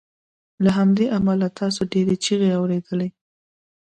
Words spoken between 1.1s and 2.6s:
امله تاسو ډیرې چیغې